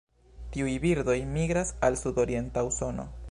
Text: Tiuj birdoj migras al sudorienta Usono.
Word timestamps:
Tiuj 0.55 0.71
birdoj 0.85 1.17
migras 1.35 1.75
al 1.89 2.01
sudorienta 2.05 2.67
Usono. 2.73 3.09